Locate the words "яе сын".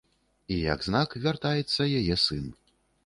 1.99-2.43